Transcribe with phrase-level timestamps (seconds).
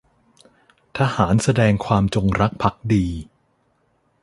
[0.97, 3.05] ทหารแสดงความจงรักภักดี